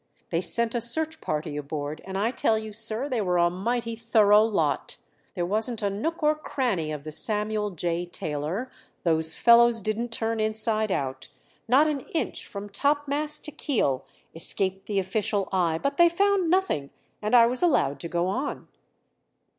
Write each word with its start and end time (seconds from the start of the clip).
They 0.31 0.41
sent 0.41 0.73
a 0.73 0.81
search 0.81 1.21
party 1.21 1.55
aboard 1.57 2.01
and 2.05 2.17
I 2.17 2.31
tell 2.31 2.57
you, 2.57 2.73
sir, 2.73 3.07
they 3.07 3.21
were 3.21 3.37
a 3.37 3.51
mighty 3.51 3.95
thorough 3.95 4.41
lot! 4.41 4.97
There 5.35 5.45
wasn't 5.45 5.83
a 5.83 5.91
nook 5.91 6.23
or 6.23 6.33
cranny 6.33 6.91
of 6.91 7.03
the 7.03 7.11
Samuel 7.11 7.69
J. 7.69 8.07
Taylor 8.07 8.71
those 9.03 9.35
fellows 9.35 9.79
didn't 9.79 10.09
turn 10.09 10.39
inside 10.39 10.91
out. 10.91 11.29
Not 11.67 11.87
an 11.87 11.99
inch 12.15 12.47
from 12.47 12.67
topmast 12.67 13.45
to 13.45 13.51
keel 13.51 14.03
escaped 14.33 14.87
the 14.87 14.97
official 14.97 15.47
eye; 15.51 15.77
but 15.77 15.97
they 15.97 16.09
found 16.09 16.49
nothing, 16.49 16.89
and 17.21 17.35
I 17.35 17.45
was 17.45 17.61
allowed 17.61 17.99
to 17.99 18.07
go 18.07 18.25
on." 18.25 18.69